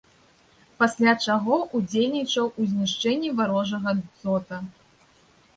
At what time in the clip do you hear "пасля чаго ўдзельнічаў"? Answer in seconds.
0.83-2.45